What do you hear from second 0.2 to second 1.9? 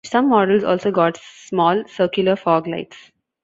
models also got small